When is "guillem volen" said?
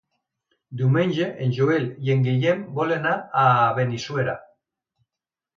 2.29-3.05